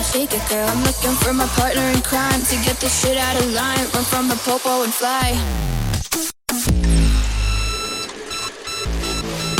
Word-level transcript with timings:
I'll 0.00 0.06
shake 0.06 0.32
it, 0.32 0.48
girl. 0.48 0.66
I'm 0.66 0.82
looking 0.82 1.12
for 1.20 1.34
my 1.34 1.46
partner 1.48 1.82
in 1.82 2.00
crime 2.00 2.40
to 2.40 2.56
get 2.64 2.80
this 2.80 3.02
shit 3.02 3.18
out 3.18 3.36
of 3.36 3.52
line. 3.52 3.86
Run 3.92 4.04
from 4.04 4.28
the 4.28 4.34
popo 4.36 4.82
and 4.82 4.94
fly. 4.94 5.36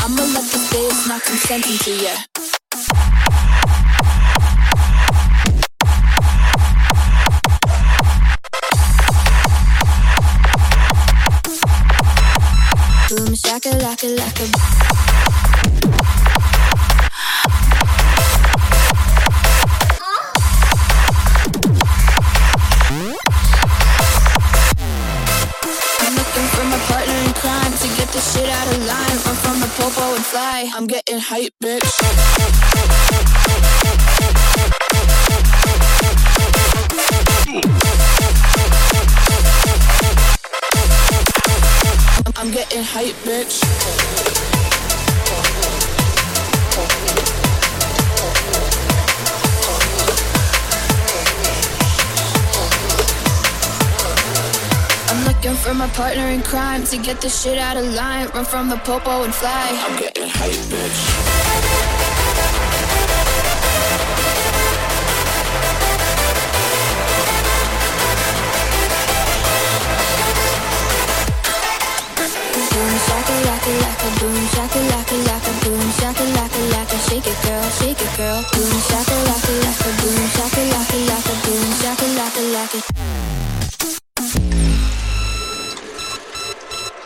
I'ma 0.03 0.23
let 0.33 0.45
the 0.49 0.57
face 0.73 1.07
not 1.07 1.21
consenting 1.21 1.77
to 1.77 1.91
ya. 2.03 2.30
from 55.61 55.77
my 55.77 55.87
partner 55.89 56.27
in 56.27 56.41
crime 56.41 56.83
to 56.83 56.97
get 56.97 57.21
the 57.21 57.29
shit 57.29 57.57
out 57.57 57.77
of 57.77 57.85
line. 57.93 58.27
Run 58.29 58.45
from 58.45 58.69
the 58.69 58.77
popo 58.77 59.23
and 59.23 59.33
fly. 59.33 59.67
I'm 59.85 59.99
getting 59.99 60.27
hype, 60.27 60.57
bitch. 60.71 60.99
shakalaka, 73.07 73.71
laka, 73.83 74.09
boom, 74.19 74.45
shaka 74.53 74.79
laka, 74.91 75.51
boom, 75.63 75.81
laka, 76.73 76.97
shake 77.09 77.27
it, 77.27 77.37
girl, 77.43 77.69
shake 77.77 78.01
it, 78.01 78.17
girl, 78.17 78.41
boom, 78.51 78.73
shaka 78.89 79.15
laka, 79.29 79.89
boom, 80.01 80.21
shaka 80.35 80.61
laka, 81.09 81.33
boom, 81.45 81.69
laka. 82.53 83.00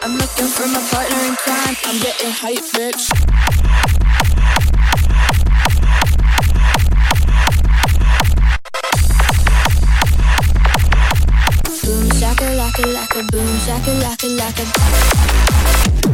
I'm 0.06 0.18
looking 0.18 0.46
for 0.46 0.68
my 0.68 0.80
partner 0.92 1.18
in 1.26 1.36
crime. 1.36 1.76
I'm 1.86 2.00
getting 2.00 2.30
hype, 2.30 2.62
bitch. 2.78 3.10
boom 11.84 12.10
shaka 12.20 12.46
laka 12.54 12.84
laka 12.94 13.20
boom 13.32 13.50
shaka 13.66 13.92
laka 14.04 14.28
laka 14.38 16.05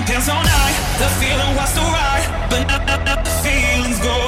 to 0.00 0.12
dance 0.12 0.28
all 0.28 0.42
night. 0.42 0.76
The 0.98 1.08
feeling 1.20 1.56
was 1.56 1.70
so 1.74 1.82
right, 1.82 2.26
but 2.50 2.66
now, 2.66 2.84
now 2.84 3.22
the 3.22 3.30
feeling's 3.42 4.00
gone. 4.00 4.23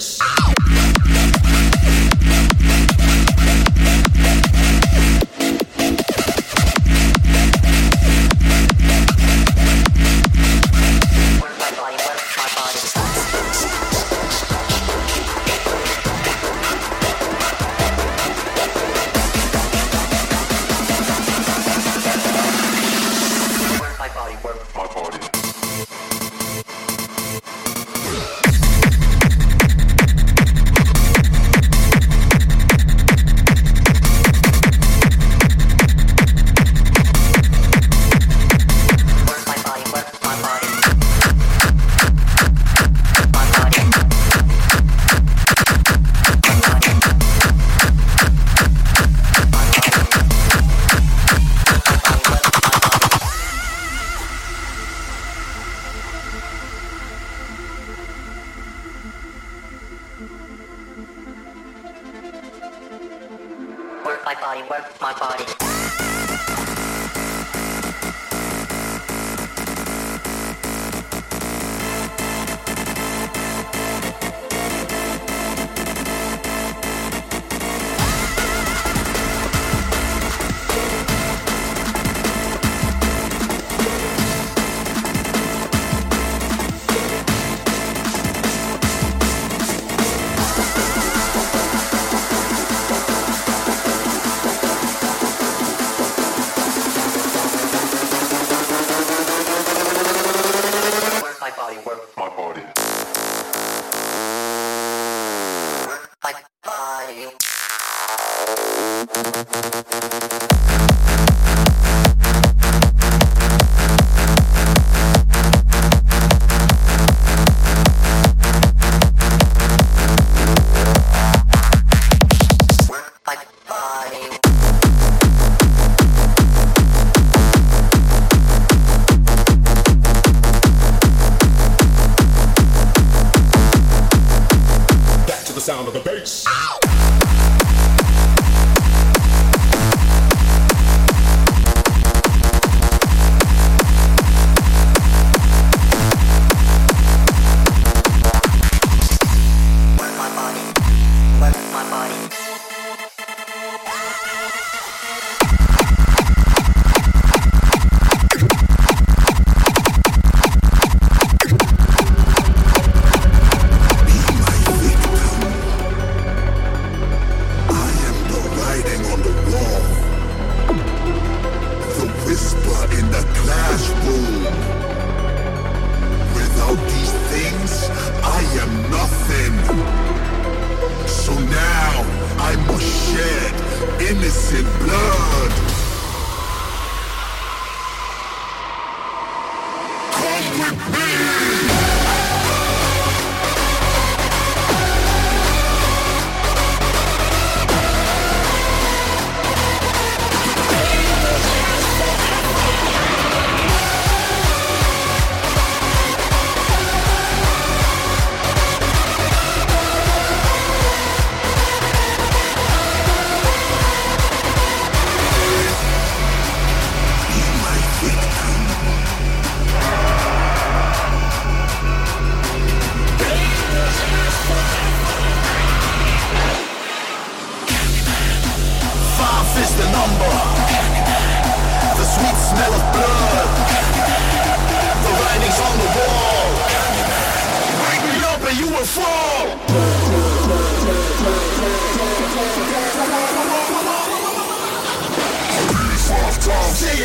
Chris. 0.00 0.39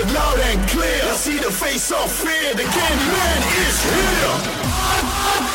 it 0.06 0.14
loud 0.14 0.40
and 0.40 0.70
clear. 0.70 1.02
I 1.04 1.14
see 1.16 1.38
the 1.38 1.52
face 1.52 1.92
of 1.92 2.12
fear, 2.12 2.54
the 2.54 2.64
Candyman 2.64 3.42
is 3.68 3.84
here. 3.84 5.55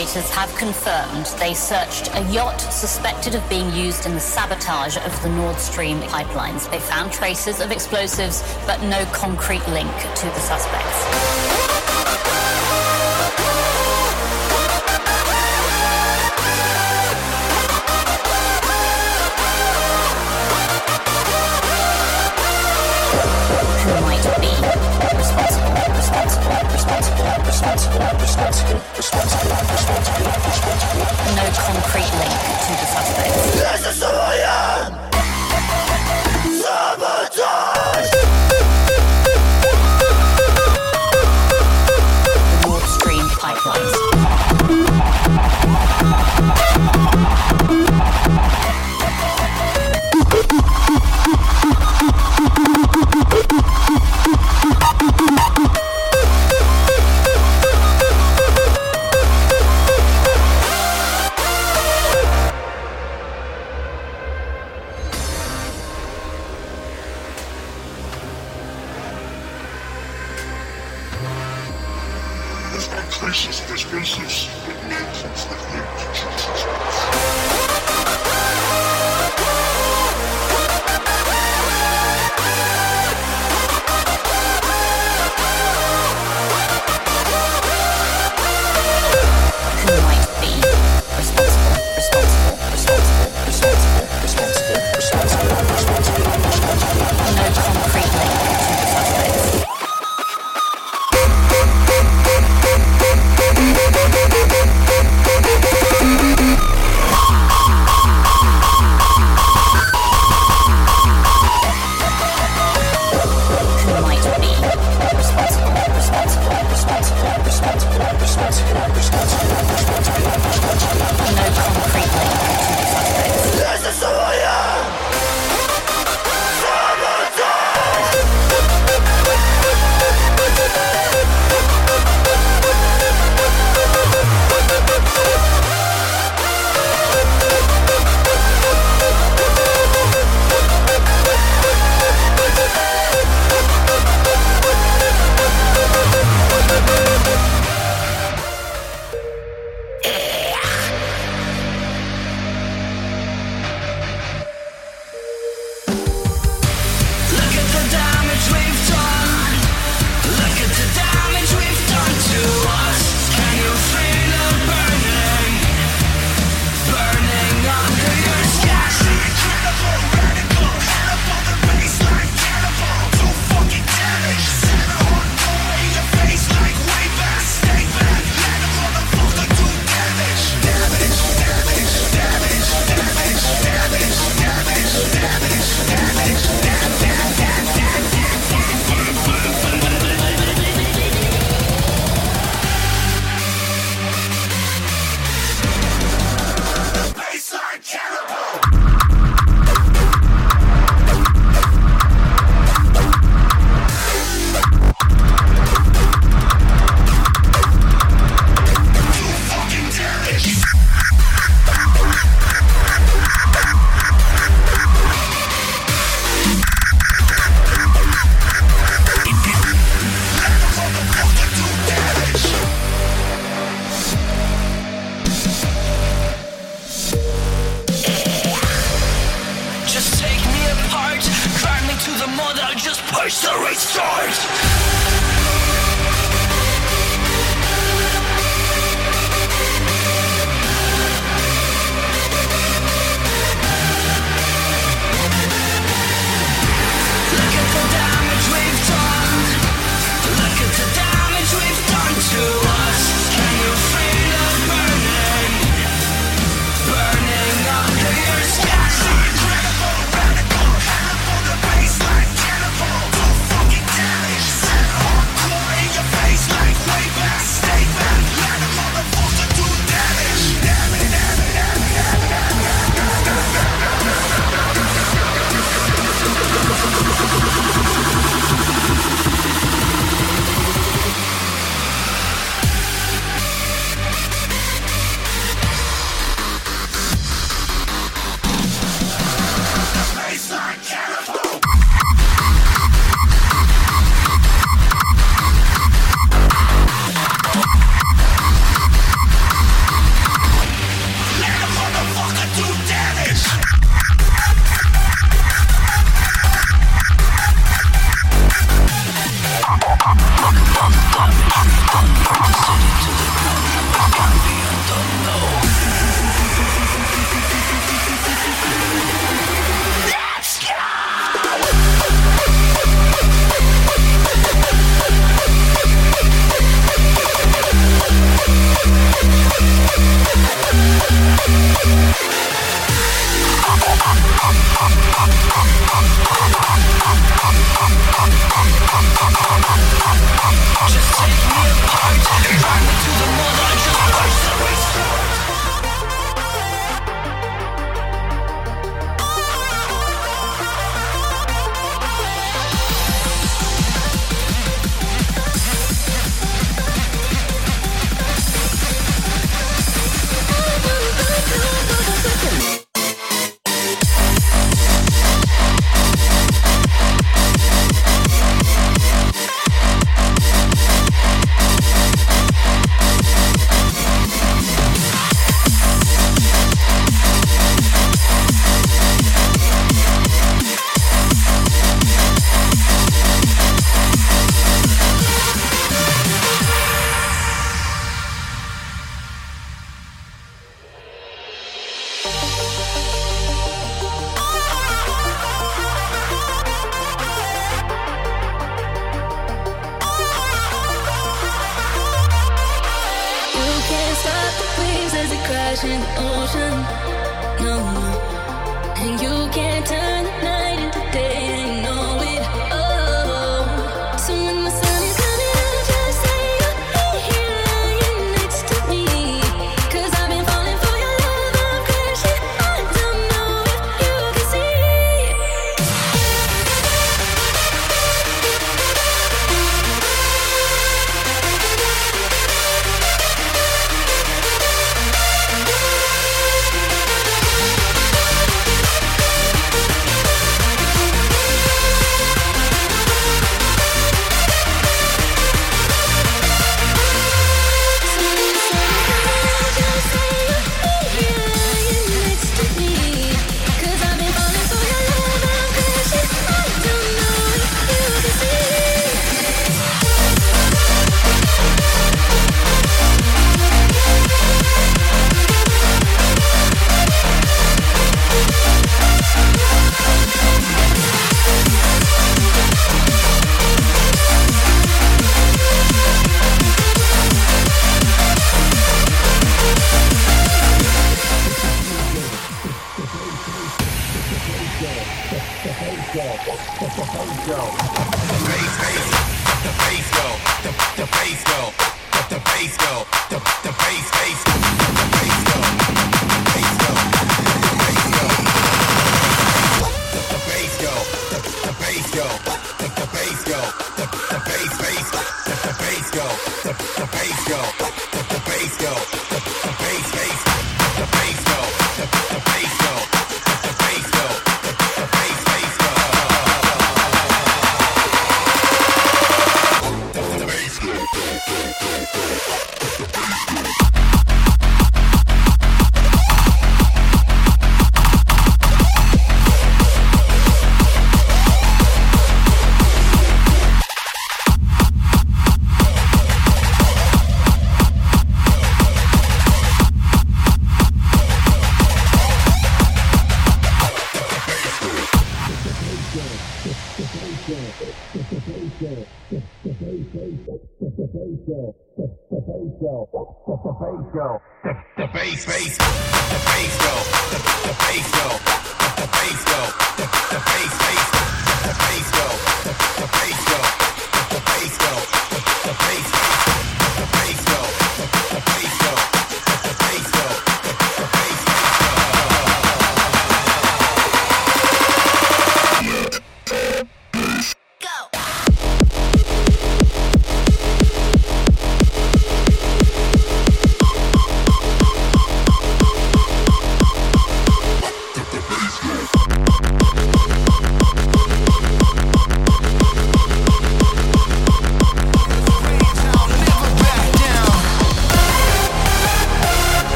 Investigators 0.00 0.30
have 0.30 0.56
confirmed 0.56 1.26
they 1.38 1.52
searched 1.52 2.08
a 2.14 2.22
yacht 2.32 2.58
suspected 2.58 3.34
of 3.34 3.46
being 3.50 3.70
used 3.74 4.06
in 4.06 4.14
the 4.14 4.20
sabotage 4.20 4.96
of 4.96 5.22
the 5.22 5.28
Nord 5.28 5.58
Stream 5.58 6.00
pipelines. 6.00 6.70
They 6.70 6.80
found 6.80 7.12
traces 7.12 7.60
of 7.60 7.70
explosives, 7.70 8.42
but 8.64 8.80
no 8.84 9.04
concrete 9.12 9.66
link 9.68 9.90
to 9.90 10.26
the 10.26 10.40
suspects. 10.40 11.19
No 31.50 31.56
concrete 31.56 32.12
link 32.14 32.30
to 32.62 32.72
the 32.78 32.86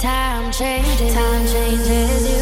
time 0.00 0.50
changes, 0.50 1.12
time 1.12 1.46
changes 1.46 2.32
you, 2.32 2.39